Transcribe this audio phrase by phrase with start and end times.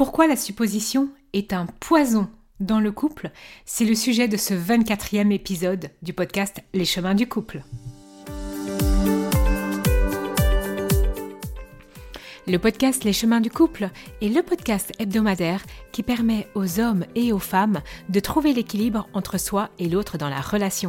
[0.00, 3.30] Pourquoi la supposition est un poison dans le couple?
[3.66, 7.62] C'est le sujet de ce 24e épisode du podcast Les chemins du couple.
[12.46, 13.90] Le podcast Les chemins du couple
[14.22, 19.38] est le podcast hebdomadaire qui permet aux hommes et aux femmes de trouver l'équilibre entre
[19.38, 20.88] soi et l'autre dans la relation.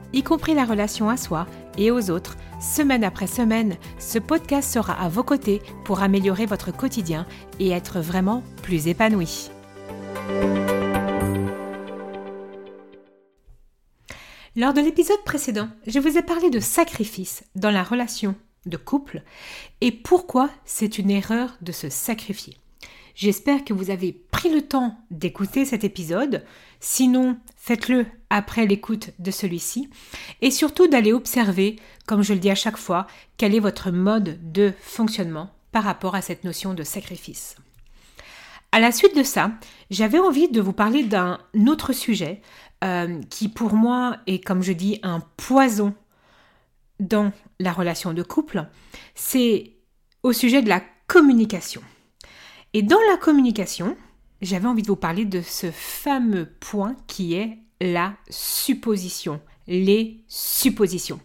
[0.13, 1.47] y compris la relation à soi
[1.77, 6.75] et aux autres, semaine après semaine, ce podcast sera à vos côtés pour améliorer votre
[6.75, 7.25] quotidien
[7.59, 9.49] et être vraiment plus épanoui.
[14.57, 19.23] Lors de l'épisode précédent, je vous ai parlé de sacrifice dans la relation de couple
[19.79, 22.57] et pourquoi c'est une erreur de se sacrifier.
[23.15, 26.43] J'espère que vous avez pris le temps d'écouter cet épisode.
[26.79, 29.89] Sinon, faites-le après l'écoute de celui-ci.
[30.41, 34.39] Et surtout d'aller observer, comme je le dis à chaque fois, quel est votre mode
[34.51, 37.55] de fonctionnement par rapport à cette notion de sacrifice.
[38.71, 39.51] À la suite de ça,
[39.89, 42.41] j'avais envie de vous parler d'un autre sujet
[42.83, 45.93] euh, qui pour moi est, comme je dis, un poison
[46.99, 48.65] dans la relation de couple.
[49.13, 49.73] C'est
[50.23, 51.81] au sujet de la communication.
[52.73, 53.97] Et dans la communication,
[54.41, 61.19] j'avais envie de vous parler de ce fameux point qui est la supposition, les suppositions.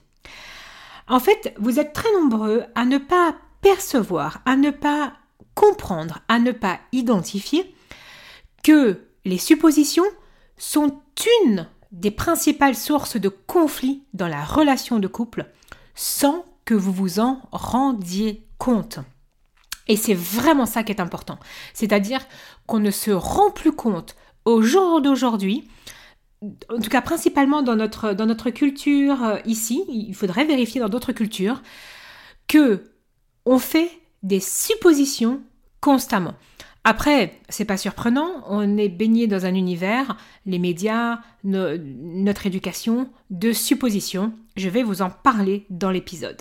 [1.09, 5.13] En fait, vous êtes très nombreux à ne pas percevoir, à ne pas
[5.55, 7.75] comprendre, à ne pas identifier
[8.65, 10.05] que les suppositions
[10.57, 11.01] sont
[11.45, 15.47] une des principales sources de conflits dans la relation de couple
[15.95, 18.99] sans que vous vous en rendiez compte.
[19.89, 21.39] Et c'est vraiment ça qui est important.
[21.75, 22.21] C'est-à-dire
[22.67, 25.69] qu'on ne se rend plus compte au jour d'aujourd'hui,
[26.43, 31.63] en tout cas principalement dans notre, culture euh, ici, il faudrait vérifier dans d'autres cultures,
[32.47, 32.85] que
[33.45, 33.91] on fait
[34.23, 35.41] des suppositions
[35.81, 36.35] constamment.
[36.89, 40.17] Après, c'est pas surprenant, on est baigné dans un univers,
[40.47, 44.33] les médias, notre éducation, de suppositions.
[44.57, 46.41] Je vais vous en parler dans l'épisode.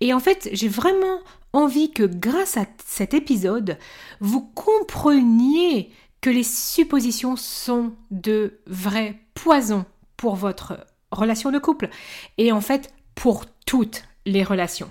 [0.00, 1.20] Et en fait, j'ai vraiment
[1.52, 3.78] envie que grâce à cet épisode,
[4.18, 9.84] vous compreniez que les suppositions sont de vrais poisons
[10.16, 11.88] pour votre relation de couple
[12.36, 14.90] et en fait pour toutes les relations.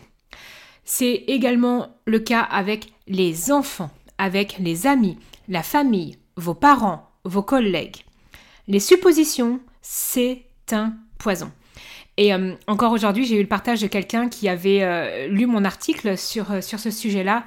[0.86, 5.17] C'est également le cas avec les enfants, avec les amis,
[5.47, 8.03] la famille, vos parents, vos collègues.
[8.67, 11.51] Les suppositions, c'est un poison.
[12.17, 15.63] Et euh, encore aujourd'hui, j'ai eu le partage de quelqu'un qui avait euh, lu mon
[15.63, 17.45] article sur, euh, sur ce sujet-là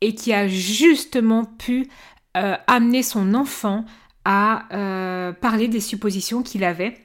[0.00, 1.88] et qui a justement pu
[2.34, 3.84] amener son enfant
[4.24, 4.64] à
[5.40, 6.96] parler des suppositions qu'il avait.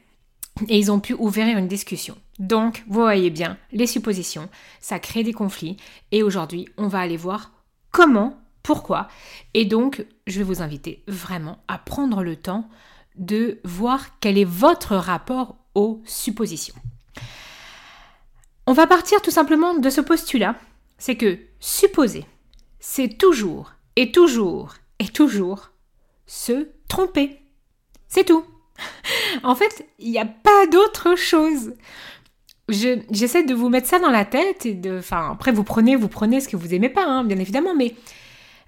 [0.70, 2.18] Et ils ont pu ouvrir une discussion.
[2.40, 5.78] Donc, vous voyez bien, les suppositions, ça crée des conflits.
[6.12, 7.52] Et aujourd'hui, on va aller voir
[7.92, 9.08] comment, pourquoi?
[9.54, 12.68] Et donc, je vais vous inviter vraiment à prendre le temps
[13.16, 16.76] de voir quel est votre rapport aux suppositions.
[18.66, 20.56] On va partir tout simplement de ce postulat,
[20.98, 22.26] c'est que supposer,
[22.82, 25.72] c'est toujours et toujours et toujours
[26.26, 27.40] se tromper.
[28.10, 28.44] C'est tout.
[29.44, 31.74] en fait, il n'y a pas d'autre chose.
[32.68, 34.98] J'essaie de vous mettre ça dans la tête et de.
[35.00, 37.96] Enfin, après, vous prenez, vous prenez ce que vous aimez pas, hein, bien évidemment, mais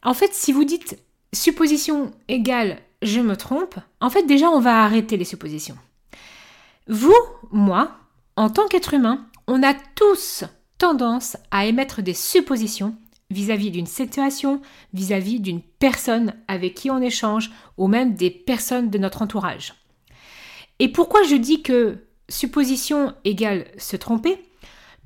[0.04, 1.00] en fait, si vous dites
[1.34, 5.78] supposition égale je me trompe, en fait, déjà, on va arrêter les suppositions.
[6.88, 7.16] Vous,
[7.52, 7.92] moi,
[8.36, 10.44] en tant qu'être humain, on a tous
[10.78, 12.96] tendance à émettre des suppositions
[13.30, 14.62] vis-à-vis d'une situation,
[14.94, 19.76] vis-à-vis d'une personne avec qui on échange, ou même des personnes de notre entourage.
[20.80, 24.44] Et pourquoi je dis que supposition égale se tromper?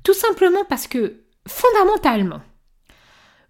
[0.02, 2.40] Tout simplement parce que, fondamentalement,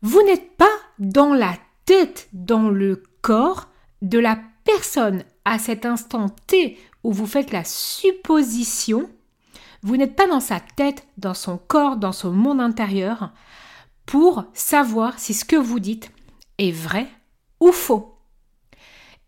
[0.02, 3.68] vous n'êtes pas dans la tête, dans le corps
[4.02, 9.08] de la personne à cet instant T où vous faites la supposition
[9.84, 13.30] vous n'êtes pas dans sa tête, dans son corps, dans son monde intérieur
[14.06, 16.10] pour savoir si ce que vous dites
[16.56, 17.06] est vrai
[17.60, 18.16] ou faux.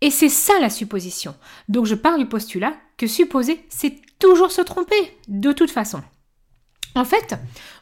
[0.01, 1.35] Et c'est ça la supposition.
[1.69, 6.01] Donc je parle du postulat que supposer, c'est toujours se tromper, de toute façon.
[6.95, 7.35] En fait,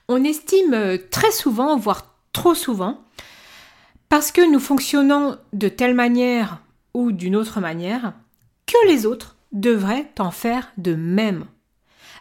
[0.09, 3.05] on estime euh, très souvent, voire trop souvent,
[4.15, 6.61] parce que nous fonctionnons de telle manière
[6.93, 8.13] ou d'une autre manière,
[8.65, 11.43] que les autres devraient en faire de même.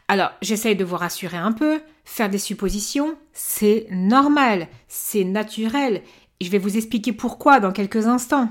[0.08, 6.02] Alors, j'essaye de vous rassurer un peu, faire des suppositions, c'est normal, c'est naturel,
[6.40, 8.48] et je vais vous expliquer pourquoi dans quelques instants.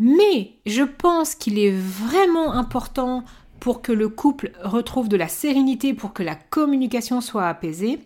[0.00, 3.22] Mais je pense qu'il est vraiment important
[3.60, 8.00] pour que le couple retrouve de la sérénité, pour que la communication soit apaisée,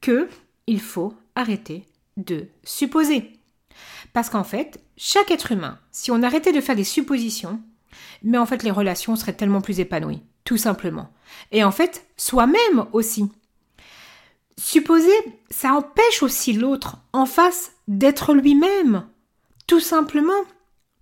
[0.00, 0.30] que
[0.66, 1.84] il faut arrêter
[2.16, 3.34] de supposer.
[4.12, 7.60] Parce qu'en fait, chaque être humain, si on arrêtait de faire des suppositions,
[8.22, 11.10] mais en fait les relations seraient tellement plus épanouies, tout simplement.
[11.52, 13.30] Et en fait, soi-même aussi.
[14.56, 15.12] Supposer,
[15.50, 19.06] ça empêche aussi l'autre en face d'être lui-même,
[19.66, 20.32] tout simplement.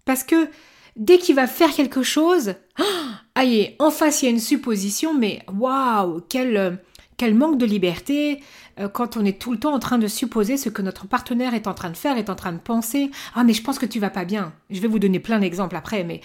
[0.05, 0.49] Parce que
[0.97, 2.55] dès qu'il va faire quelque chose,
[3.35, 6.81] aïe, en face il y a une supposition, mais waouh, quel,
[7.17, 8.43] quel manque de liberté,
[8.79, 11.55] euh, quand on est tout le temps en train de supposer ce que notre partenaire
[11.55, 13.11] est en train de faire, est en train de penser.
[13.35, 14.53] Ah, mais je pense que tu vas pas bien.
[14.71, 16.21] Je vais vous donner plein d'exemples après, mais.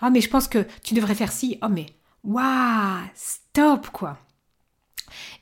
[0.00, 1.58] Ah, mais je pense que tu devrais faire ci.
[1.62, 1.86] Oh, mais.
[2.24, 4.18] Waouh Stop, quoi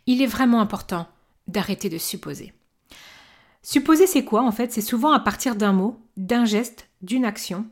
[0.07, 1.09] Il est vraiment important
[1.47, 2.53] d'arrêter de supposer.
[3.63, 4.73] Supposer, c'est quoi en fait?
[4.73, 7.67] C'est souvent à partir d'un mot, d'un geste, d'une action.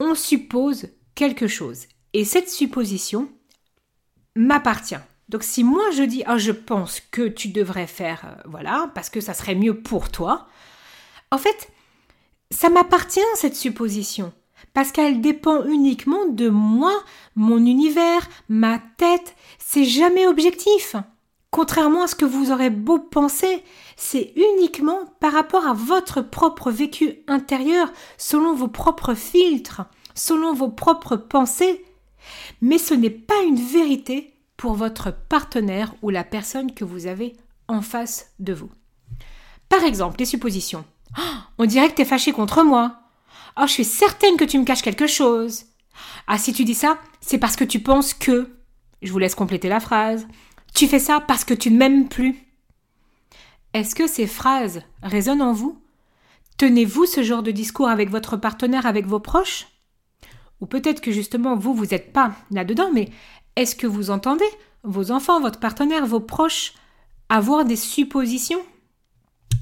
[0.00, 1.86] On suppose quelque chose.
[2.12, 3.30] Et cette supposition
[4.34, 4.96] m'appartient.
[5.32, 9.08] Donc si moi je dis ah je pense que tu devrais faire euh, voilà parce
[9.08, 10.46] que ça serait mieux pour toi,
[11.30, 11.72] en fait
[12.50, 14.32] ça m'appartient cette supposition
[14.74, 16.92] parce qu'elle dépend uniquement de moi,
[17.34, 20.96] mon univers, ma tête, c'est jamais objectif.
[21.50, 23.62] Contrairement à ce que vous aurez beau penser,
[23.96, 29.82] c'est uniquement par rapport à votre propre vécu intérieur, selon vos propres filtres,
[30.14, 31.84] selon vos propres pensées.
[32.62, 34.31] Mais ce n'est pas une vérité
[34.70, 37.36] votre partenaire ou la personne que vous avez
[37.68, 38.70] en face de vous.
[39.68, 40.84] Par exemple, les suppositions.
[41.18, 43.00] Oh, on dirait que tu es fâché contre moi.
[43.58, 45.64] Oh, je suis certaine que tu me caches quelque chose.
[46.26, 48.50] Ah, si tu dis ça, c'est parce que tu penses que.
[49.02, 50.26] Je vous laisse compléter la phrase.
[50.74, 52.36] Tu fais ça parce que tu ne m'aimes plus.
[53.74, 55.82] Est-ce que ces phrases résonnent en vous?
[56.56, 59.66] Tenez-vous ce genre de discours avec votre partenaire, avec vos proches?
[60.60, 63.08] Ou peut-être que justement vous, vous n'êtes pas là-dedans, mais
[63.56, 64.48] est-ce que vous entendez
[64.82, 66.74] vos enfants, votre partenaire, vos proches
[67.28, 68.62] avoir des suppositions?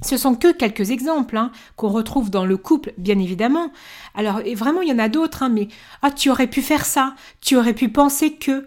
[0.02, 3.70] Ce sont que quelques exemples hein, qu'on retrouve dans le couple, bien évidemment.
[4.14, 5.68] Alors, vraiment, il y en a d'autres, hein, mais
[6.02, 8.66] ah, tu aurais pu faire ça, tu aurais pu penser que.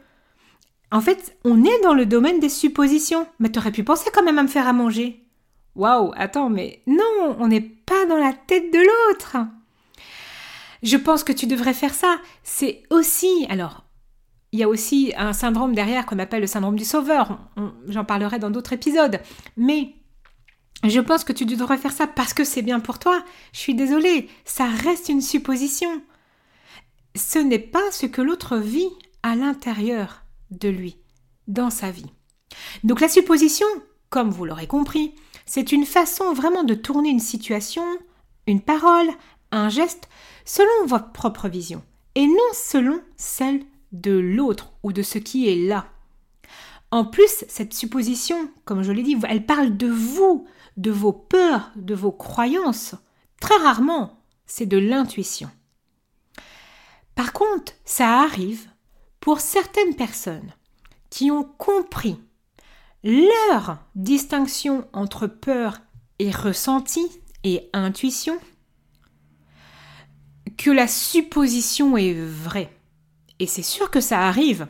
[0.92, 3.26] En fait, on est dans le domaine des suppositions.
[3.40, 5.24] Mais tu aurais pu penser quand même à me faire à manger.
[5.76, 9.38] Waouh, attends, mais non, on n'est pas dans la tête de l'autre.
[10.84, 12.20] Je pense que tu devrais faire ça.
[12.44, 13.83] C'est aussi, alors,
[14.54, 17.40] il y a aussi un syndrome derrière qu'on appelle le syndrome du sauveur.
[17.88, 19.20] J'en parlerai dans d'autres épisodes.
[19.58, 19.96] Mais
[20.84, 23.24] je pense que tu devrais faire ça parce que c'est bien pour toi.
[23.52, 25.90] Je suis désolée, ça reste une supposition.
[27.16, 28.90] Ce n'est pas ce que l'autre vit
[29.24, 30.98] à l'intérieur de lui,
[31.48, 32.12] dans sa vie.
[32.84, 33.68] Donc la supposition,
[34.12, 35.16] comme vous l'aurez compris,
[35.48, 37.84] c'est une façon vraiment de tourner une situation,
[38.46, 39.10] une parole,
[39.52, 40.10] un geste,
[40.46, 41.82] selon votre propre vision,
[42.14, 45.88] et non selon celle de l'autre ou de ce qui est là.
[46.92, 50.46] En plus, cette supposition, comme je l'ai dit, elle parle de vous,
[50.78, 52.96] de vos peurs, de vos croyances.
[53.40, 55.50] Très rarement, c'est de l'intuition.
[57.16, 58.68] Par contre, ça arrive
[59.20, 60.52] pour certaines personnes
[61.10, 62.20] qui ont compris
[63.04, 65.82] leur distinction entre peur
[66.20, 67.06] et ressenti
[67.44, 68.38] et intuition,
[70.58, 72.72] que la supposition est vraie.
[73.44, 74.68] Et c'est sûr que ça arrive.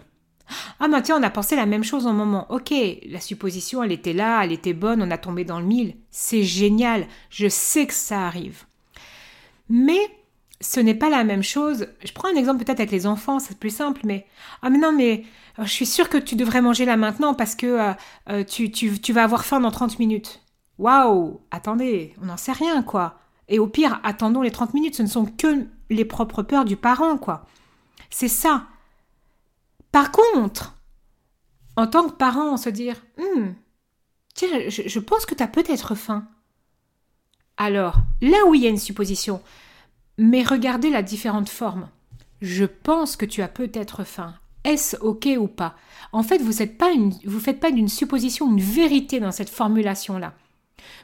[0.79, 2.47] Ah mais tiens, on a pensé la même chose en moment.
[2.49, 2.73] Ok,
[3.07, 5.95] la supposition, elle était là, elle était bonne, on a tombé dans le mille.
[6.09, 8.63] C'est génial, je sais que ça arrive.
[9.69, 9.99] Mais
[10.59, 11.85] ce n'est pas la même chose.
[12.03, 14.25] Je prends un exemple peut-être avec les enfants, c'est plus simple, mais
[14.63, 15.23] ah mais non, mais
[15.59, 17.93] euh, je suis sûre que tu devrais manger là maintenant parce que euh,
[18.31, 20.41] euh, tu, tu, tu vas avoir faim dans 30 minutes.
[20.79, 23.19] Waouh, attendez, on n'en sait rien quoi.
[23.49, 26.75] Et au pire, attendons les 30 minutes, ce ne sont que les propres peurs du
[26.75, 27.45] parent quoi.
[28.13, 28.67] C'est ça.
[29.91, 30.75] Par contre,
[31.75, 33.53] en tant que parent, se dire hmm,
[34.35, 36.27] Tiens, je, pense que tu as peut-être faim.
[37.57, 39.41] Alors, là où il y a une supposition,
[40.19, 41.89] mais regardez la différente forme.
[42.39, 44.35] Je pense que tu as peut-être faim.
[44.63, 45.75] Est-ce OK ou pas?
[46.11, 50.35] En fait, vous ne faites pas d'une supposition une vérité dans cette formulation-là.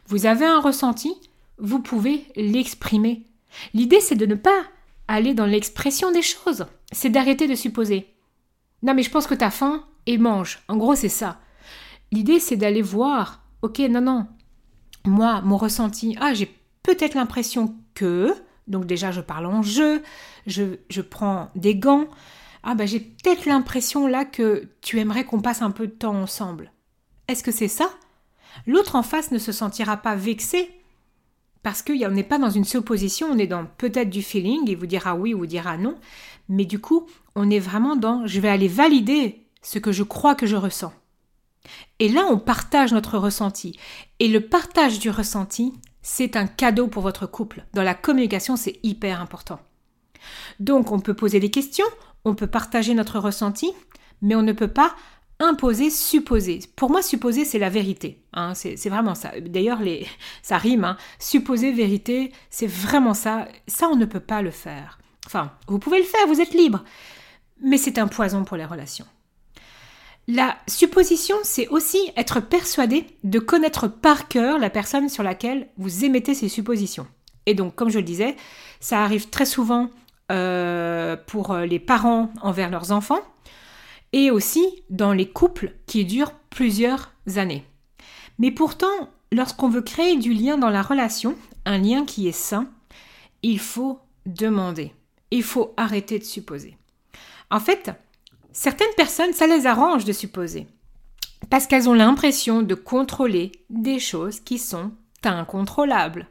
[0.06, 1.16] Vous avez un ressenti,
[1.58, 3.26] vous pouvez l'exprimer.
[3.74, 4.62] L'idée, c'est de ne pas
[5.10, 6.66] aller dans l'expression des choses.
[6.92, 8.14] C'est d'arrêter de supposer.
[8.84, 10.60] Non, mais je pense que t'as faim et mange.
[10.68, 11.40] En gros, c'est ça.
[12.12, 13.44] L'idée, c'est d'aller voir.
[13.62, 14.28] Ok, non, non.
[15.06, 18.34] Moi, mon ressenti, ah, j'ai peut-être l'impression que.
[18.68, 20.04] Donc déjà, je parle en jeu,
[20.46, 22.08] je, je prends des gants.
[22.62, 26.22] Ah bah j'ai peut-être l'impression là que tu aimerais qu'on passe un peu de temps
[26.22, 26.72] ensemble.
[27.28, 27.90] Est-ce que c'est ça?
[28.68, 30.70] L'autre en face ne se sentira pas vexé
[31.64, 34.86] parce qu'on n'est pas dans une supposition, on est dans peut-être du feeling, il vous
[34.86, 35.96] dira oui ou vous dira non,
[36.48, 40.36] mais du coup, on est vraiment dans je vais aller valider ce que je crois
[40.36, 40.94] que je ressens.
[42.00, 43.78] Et là, on partage notre ressenti.
[44.20, 47.66] Et le partage du ressenti, c'est un cadeau pour votre couple.
[47.74, 49.60] Dans la communication, c'est hyper important.
[50.60, 51.86] Donc, on peut poser des questions,
[52.26, 53.72] on peut partager notre ressenti,
[54.22, 54.96] mais on ne peut pas
[55.40, 56.60] imposer, supposer.
[56.76, 58.22] Pour moi, supposer, c'est la vérité.
[58.34, 59.32] Hein, c'est vraiment ça.
[59.40, 59.80] D'ailleurs,
[60.42, 60.84] ça rime.
[60.84, 60.98] Hein.
[61.18, 63.48] Supposer, vérité, c'est vraiment ça.
[63.68, 65.00] Ça, on ne peut pas le faire.
[65.26, 66.84] Enfin, vous pouvez le faire, vous êtes libre.
[67.62, 69.06] Mais c'est un poison pour les relations.
[70.28, 76.06] La supposition, c'est aussi être persuadé de connaître par cœur la personne sur laquelle vous
[76.06, 77.08] émettez ces suppositions.
[77.46, 78.36] Et donc, comme je le disais,
[78.80, 79.90] ça arrive très souvent
[80.32, 83.22] euh, pour les parents envers leurs enfants
[84.14, 87.66] et aussi dans les couples qui durent plusieurs années.
[88.38, 91.36] Mais pourtant, lorsqu'on veut créer du lien dans la relation,
[91.66, 92.70] un lien qui est sain,
[93.44, 94.94] il faut demander.
[95.32, 96.78] Il faut arrêter de supposer.
[97.52, 97.92] En fait,
[98.52, 100.68] certaines personnes, ça les arrange de supposer.
[101.50, 104.92] Parce qu'elles ont l'impression de contrôler des choses qui sont
[105.24, 106.28] incontrôlables.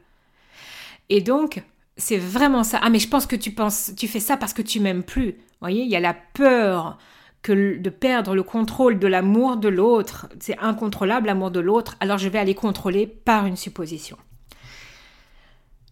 [1.09, 1.63] Et donc,
[1.97, 2.79] c'est vraiment ça.
[2.81, 5.31] Ah, mais je pense que tu penses, tu fais ça parce que tu m'aimes plus.
[5.31, 6.97] Vous voyez, il y a la peur
[7.41, 12.17] que de perdre le contrôle de l'amour de l'autre, c'est incontrôlable l'amour de l'autre, alors
[12.17, 14.17] je vais aller contrôler par une supposition.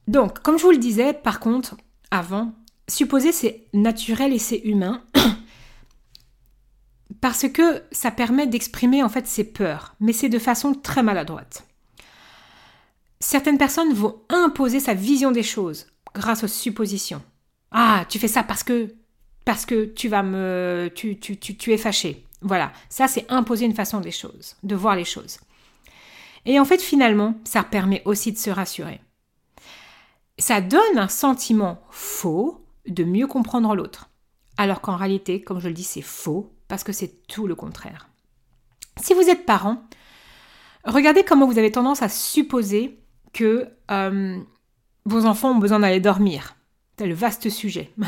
[0.08, 1.76] Donc, comme je vous le disais, par contre,
[2.12, 2.54] avant,
[2.88, 5.04] supposer c'est naturel et c'est humain
[7.22, 11.66] parce que ça permet d'exprimer en fait ses peurs, mais c'est de façon très maladroite.
[13.20, 17.22] Certaines personnes vont imposer sa vision des choses grâce aux suppositions.
[17.72, 18.94] Ah, tu fais ça parce que
[19.48, 20.92] parce que tu vas me.
[20.94, 22.26] Tu, tu, es fâché.
[22.42, 22.74] Voilà.
[22.90, 25.40] Ça, c'est imposer une façon des choses, de voir les choses.
[26.46, 29.00] Et en fait, finalement, ça permet aussi de se rassurer.
[30.38, 34.10] Ça donne un sentiment faux de mieux comprendre l'autre.
[34.58, 38.10] Alors qu'en réalité, comme je le dis, c'est faux parce que c'est tout le contraire.
[39.02, 39.82] Si vous êtes parent,
[40.84, 43.00] regardez comment vous avez tendance à supposer
[43.32, 44.38] que euh,
[45.06, 46.58] vos enfants ont besoin d'aller dormir.
[47.00, 47.94] C'est le vaste sujet.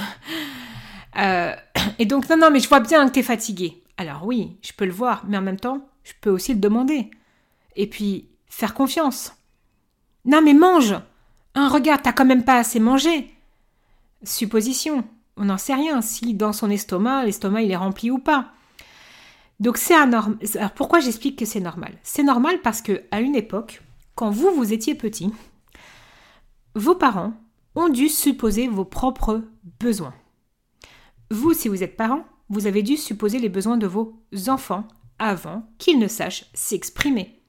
[1.18, 1.56] Euh,
[2.00, 3.84] et donc, non, non, mais je vois bien que tu es fatigué.
[3.98, 7.12] Alors oui, je peux le voir, mais en même temps, je peux aussi le demander.
[7.75, 9.34] Et puis, faire confiance.
[10.25, 10.96] Non, mais mange
[11.56, 13.34] Hein, regarde, t'as quand même pas assez mangé.
[14.24, 15.04] Supposition.
[15.38, 18.51] On n'en sait rien si dans son estomac, l'estomac il est rempli ou pas.
[19.60, 20.38] Donc c'est anormal.
[20.56, 21.98] Alors pourquoi j'explique que c'est normal?
[22.04, 23.82] C'est normal parce que à une époque,
[24.16, 25.34] quand vous vous étiez petit,
[26.75, 27.34] vos parents
[27.75, 29.42] ont dû supposer vos propres
[29.80, 30.13] besoins.
[31.31, 34.88] Vous, si vous êtes parent, vous avez dû supposer les besoins de vos enfants
[35.19, 37.39] avant qu'ils ne sachent s'exprimer.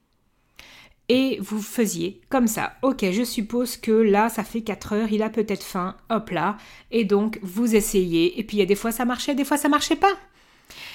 [1.09, 2.73] Et vous faisiez comme ça.
[2.83, 6.57] Ok, je suppose que là, ça fait 4 heures, il a peut-être faim, hop là.
[6.91, 8.39] Et donc, vous essayez.
[8.39, 10.13] Et puis, il y a des fois, ça marchait, des fois, ça marchait pas.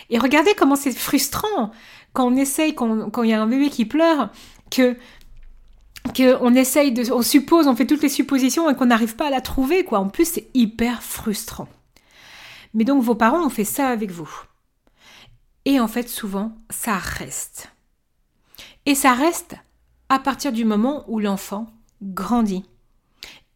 [0.09, 1.71] Et regardez comment c'est frustrant
[2.13, 4.31] quand on essaye, quand, il y a un bébé qui pleure,
[4.71, 4.97] que
[6.17, 9.31] qu'on essaye de, on suppose, on fait toutes les suppositions et qu'on n'arrive pas à
[9.31, 9.99] la trouver, quoi.
[9.99, 11.69] En plus, c'est hyper frustrant.
[12.77, 14.31] Mais donc vos parents ont fait ça avec vous.
[15.65, 17.73] Et en fait, souvent, ça reste.
[18.85, 19.57] Et ça reste
[20.11, 21.67] à partir du moment où l'enfant
[22.03, 22.65] grandit.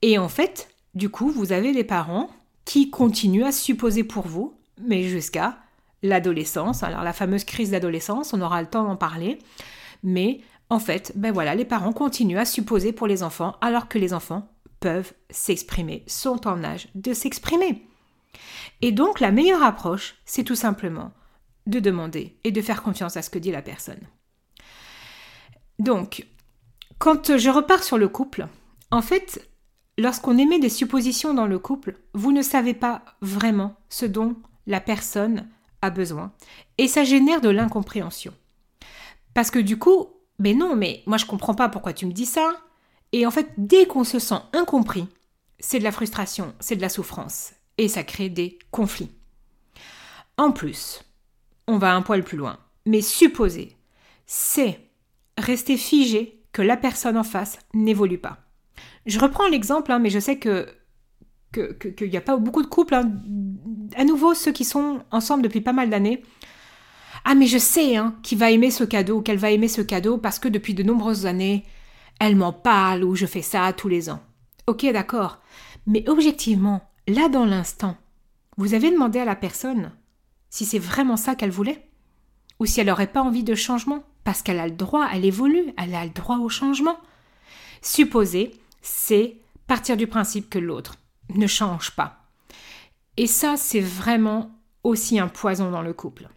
[0.00, 2.30] Et en fait, du coup, vous avez des parents
[2.64, 5.58] qui continuent à supposer pour vous, mais jusqu'à
[6.02, 6.82] l'adolescence.
[6.82, 9.38] Alors la fameuse crise d'adolescence, on aura le temps d'en parler.
[10.02, 13.98] Mais en fait, ben voilà, les parents continuent à supposer pour les enfants alors que
[13.98, 14.48] les enfants
[14.80, 17.86] peuvent s'exprimer, sont en âge de s'exprimer.
[18.82, 21.12] Et donc la meilleure approche, c'est tout simplement
[21.66, 24.00] de demander et de faire confiance à ce que dit la personne.
[25.78, 26.26] Donc,
[26.98, 28.46] quand je repars sur le couple,
[28.90, 29.48] en fait,
[29.98, 34.80] lorsqu'on émet des suppositions dans le couple, vous ne savez pas vraiment ce dont la
[34.80, 35.48] personne
[35.82, 36.32] a besoin
[36.78, 38.34] et ça génère de l'incompréhension.
[39.32, 40.08] Parce que du coup,
[40.38, 42.52] mais non, mais moi je comprends pas pourquoi tu me dis ça.
[43.12, 45.06] Et en fait, dès qu'on se sent incompris,
[45.58, 49.10] c'est de la frustration, c'est de la souffrance et ça crée des conflits.
[50.36, 51.02] En plus,
[51.66, 53.76] on va un poil plus loin, mais supposer,
[54.26, 54.80] c'est
[55.38, 58.38] rester figé que la personne en face n'évolue pas.
[59.06, 60.68] Je reprends l'exemple, hein, mais je sais que
[61.52, 63.10] qu'il n'y a pas beaucoup de couples, hein.
[63.96, 66.22] à nouveau ceux qui sont ensemble depuis pas mal d'années.
[67.24, 70.16] Ah mais je sais hein, qu'il va aimer ce cadeau, qu'elle va aimer ce cadeau
[70.16, 71.64] parce que depuis de nombreuses années,
[72.20, 74.20] elle m'en parle ou je fais ça tous les ans.
[74.68, 75.40] Ok d'accord,
[75.86, 77.96] Mais objectivement, là dans l'instant,
[78.56, 79.92] vous avez demandé à la personne
[80.50, 81.88] si c'est vraiment ça qu'elle voulait
[82.58, 85.72] Ou si elle n'aurait pas envie de changement Parce qu'elle a le droit, elle évolue,
[85.78, 86.98] elle a le droit au changement.
[87.82, 88.52] Supposer,
[88.82, 90.96] c'est partir du principe que l'autre
[91.34, 92.24] ne change pas.
[93.16, 94.50] Et ça, c'est vraiment
[94.82, 96.28] aussi un poison dans le couple.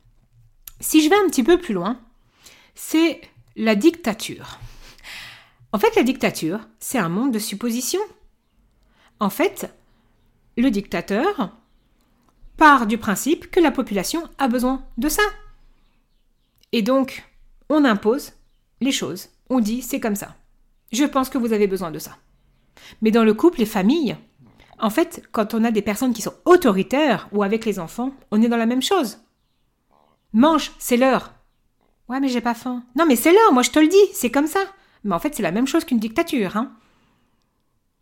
[0.79, 1.99] Si je vais un petit peu plus loin,
[2.75, 3.21] c'est
[3.55, 4.59] la dictature.
[5.71, 8.01] En fait, la dictature, c'est un monde de suppositions.
[9.19, 9.73] En fait,
[10.57, 11.55] le dictateur
[12.57, 15.23] part du principe que la population a besoin de ça.
[16.71, 17.23] Et donc,
[17.69, 18.33] on impose
[18.81, 19.29] les choses.
[19.49, 20.35] On dit c'est comme ça.
[20.91, 22.17] Je pense que vous avez besoin de ça.
[23.01, 24.17] Mais dans le couple, les familles,
[24.79, 28.41] en fait, quand on a des personnes qui sont autoritaires ou avec les enfants, on
[28.41, 29.19] est dans la même chose.
[30.33, 31.33] Mange, c'est l'heure.
[32.09, 32.83] Ouais, mais j'ai pas faim.
[32.95, 34.59] Non, mais c'est l'heure, moi je te le dis, c'est comme ça.
[35.03, 36.71] Mais en fait, c'est la même chose qu'une dictature, hein.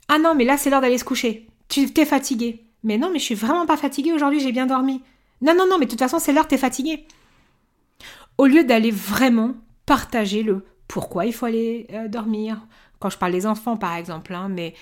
[0.08, 1.48] Ah non, mais là, c'est l'heure d'aller se coucher.
[1.72, 2.66] Tu t'es fatigué.
[2.84, 5.02] Mais non, mais je suis vraiment pas fatiguée aujourd'hui, j'ai bien dormi.
[5.42, 7.08] Non, non, non, mais de toute façon, c'est l'heure, t'es fatigué.
[8.38, 9.54] Au lieu d'aller vraiment
[9.86, 12.60] partager le pourquoi il faut aller euh, dormir,
[13.00, 14.74] quand je parle des enfants par exemple, hein, mais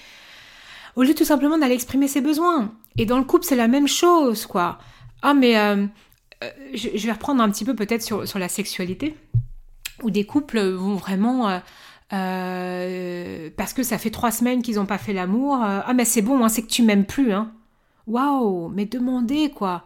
[0.96, 2.74] au lieu tout simplement d'aller exprimer ses besoins.
[2.98, 4.79] Et dans le couple, c'est la même chose, quoi.
[5.22, 5.86] Ah, mais euh,
[6.43, 9.15] euh, je, vais reprendre un petit peu peut-être sur, sur, la sexualité,
[10.01, 11.62] où des couples vont vraiment...
[12.09, 15.59] parce que ça fait trois semaines qu'ils n'ont pas fait l'amour.
[15.61, 17.31] ah, mais c'est bon, hein, c'est que tu m'aimes plus.
[17.33, 17.51] Hein.
[18.07, 19.85] Waouh, mais demandez quoi.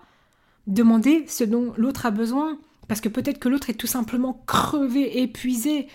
[0.65, 2.58] Demandez ce dont l'autre a besoin.
[2.88, 5.88] Parce que peut-être que l'autre est tout simplement crevé, épuisé.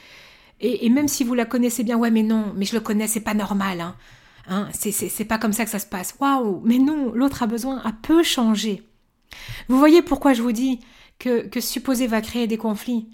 [0.61, 3.21] Et, même si vous la connaissez bien, ouais, mais non, mais je le connais, c'est
[3.21, 3.81] pas normal.
[3.81, 3.95] Hein.
[4.49, 6.17] Hein, c'est pas comme ça que ça se passe.
[6.21, 8.83] Waouh, mais non, l'autre a besoin, a peu changé.
[9.69, 10.81] Vous voyez pourquoi je vous dis
[11.19, 13.09] que, que supposer va créer des conflits.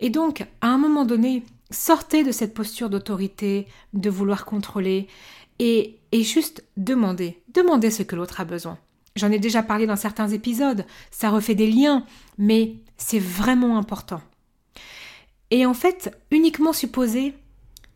[0.00, 5.08] Et donc, à un moment donné, sortez de cette posture d'autorité, de vouloir contrôler,
[5.58, 8.78] et, et juste demandez, demandez ce que l'autre a besoin.
[9.16, 12.06] J'en ai déjà parlé dans certains épisodes, ça refait des liens,
[12.38, 14.22] mais c'est vraiment important.
[15.50, 17.34] Et en fait, uniquement supposer,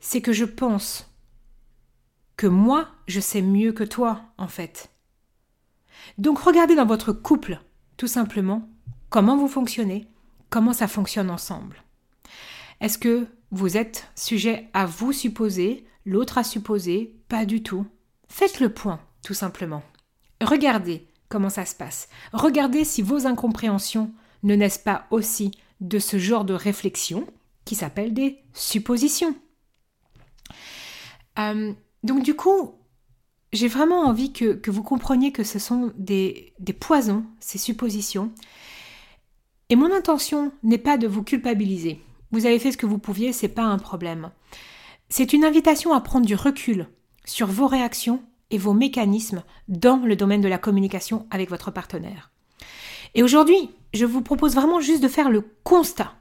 [0.00, 1.08] c'est que je pense
[2.36, 4.90] que moi, je sais mieux que toi, en fait.
[6.18, 7.60] Donc regardez dans votre couple,
[7.96, 8.68] tout simplement,
[9.08, 10.08] comment vous fonctionnez,
[10.50, 11.82] comment ça fonctionne ensemble.
[12.80, 17.86] Est-ce que vous êtes sujet à vous supposer, l'autre à supposer Pas du tout.
[18.28, 19.82] Faites le point, tout simplement.
[20.42, 22.08] Regardez comment ça se passe.
[22.32, 24.12] Regardez si vos incompréhensions
[24.42, 27.26] ne naissent pas aussi de ce genre de réflexion
[27.64, 29.36] qui s'appelle des suppositions.
[31.38, 32.74] Euh, donc du coup,
[33.52, 38.32] j'ai vraiment envie que, vous compreniez que ce sont des, des poisons, ces suppositions.
[39.68, 42.00] Et mon intention n'est pas de vous culpabiliser.
[42.34, 44.32] Vous avez fait ce que vous pouviez, c'est pas un problème.
[45.08, 46.88] C'est une invitation à prendre du recul
[47.24, 52.32] sur vos réactions et vos mécanismes dans le domaine de la communication avec votre partenaire.
[53.14, 56.12] Et aujourd'hui, je vous propose vraiment juste de faire le constat.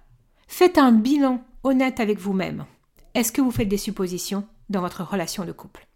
[0.47, 2.65] Faites un bilan honnête avec vous-même.
[3.15, 5.87] Est-ce que vous faites des suppositions dans votre relation de couple?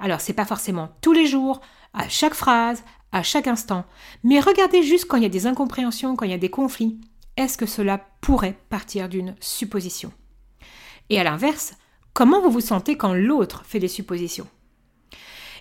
[0.00, 1.60] Alors, c'est pas forcément tous les jours,
[1.94, 2.82] à chaque phrase,
[3.12, 3.84] à chaque instant,
[4.24, 6.98] mais regardez juste quand il y a des incompréhensions, quand il y a des conflits.
[7.36, 10.12] Est-ce que cela pourrait partir d'une supposition?
[11.10, 11.74] Et à l'inverse,
[12.14, 14.48] comment vous vous sentez quand l'autre fait des suppositions?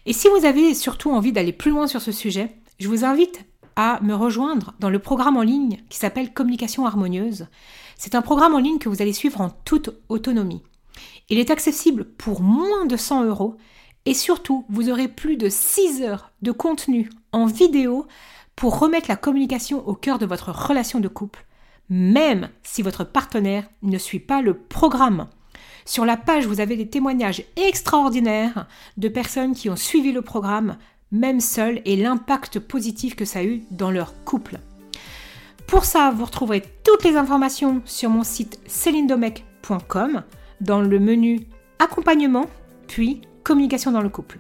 [0.06, 3.46] Et si vous avez surtout envie d'aller plus loin sur ce sujet, je vous invite
[3.76, 7.48] à me rejoindre dans le programme en ligne qui s'appelle Communication harmonieuse.
[7.98, 10.64] C'est un programme en ligne que vous allez suivre en toute autonomie.
[11.30, 13.58] Il est accessible pour moins de 100 euros
[14.06, 18.08] et surtout, vous aurez plus de 6 heures de contenu en vidéo
[18.56, 21.46] pour remettre la communication au cœur de votre relation de couple,
[21.90, 25.28] même si votre partenaire ne suit pas le programme.
[25.86, 28.68] Sur la page, vous avez des témoignages extraordinaires
[28.98, 30.78] de personnes qui ont suivi le programme,
[31.12, 34.60] même seules, et l'impact positif que ça a eu dans leur couple.
[35.68, 40.24] Pour ça, vous retrouverez toutes les informations sur mon site celindomec.com
[40.62, 41.42] dans le menu
[41.80, 42.46] accompagnement,
[42.88, 44.40] puis communication dans le couple.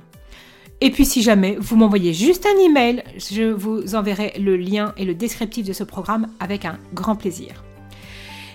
[0.82, 5.06] Et puis si jamais vous m'envoyez juste un email, je vous enverrai le lien et
[5.06, 7.64] le descriptif de ce programme avec un grand plaisir.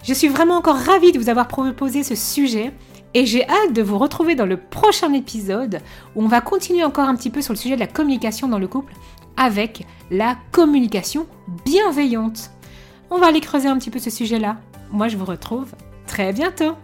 [0.05, 2.73] Je suis vraiment encore ravie de vous avoir proposé ce sujet
[3.15, 5.81] et j'ai hâte de vous retrouver dans le prochain épisode
[6.15, 8.59] où on va continuer encore un petit peu sur le sujet de la communication dans
[8.59, 8.95] le couple
[9.37, 11.27] avec la communication
[11.65, 12.51] bienveillante.
[13.11, 14.59] On va aller creuser un petit peu ce sujet-là.
[14.93, 15.73] Moi, je vous retrouve
[16.07, 16.77] très bientôt.